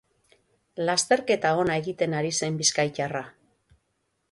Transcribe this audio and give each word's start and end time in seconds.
Lasterketa 0.89 1.51
ona 1.65 1.77
egiten 1.83 2.17
ari 2.21 2.33
zen 2.41 2.59
bizkaitarra. 2.63 3.25